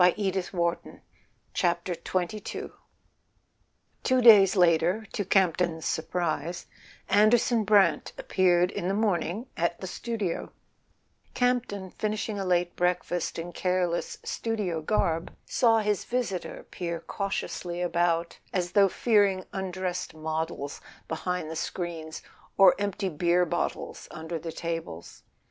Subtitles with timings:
[0.01, 0.99] [247] A
[1.53, 2.41] SON AT THE FRONT XXII
[4.01, 6.65] T WO days later, to Campton's surprise,
[7.07, 10.51] Anderson Brant appeared in the morning at the studio,
[11.35, 18.39] Campton, finishing a late breakfast in careless studio garb, saw his visitor peer cautiously about,
[18.51, 22.23] as though fearing undressed models behind the screens
[22.57, 25.21] or empty beer bottles under the tables.